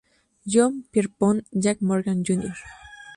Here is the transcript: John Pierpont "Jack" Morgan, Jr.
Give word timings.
John 0.47 0.81
Pierpont 0.91 1.45
"Jack" 1.53 1.79
Morgan, 1.83 2.23
Jr. 2.23 2.55